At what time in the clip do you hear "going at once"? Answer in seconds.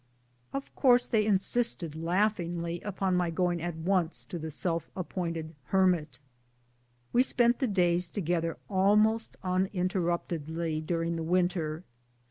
3.29-4.25